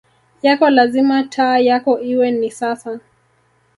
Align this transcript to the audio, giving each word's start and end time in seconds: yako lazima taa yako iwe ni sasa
yako 0.41 0.69
lazima 0.69 1.23
taa 1.29 1.57
yako 1.57 1.99
iwe 1.99 2.31
ni 2.31 2.51
sasa 2.51 2.99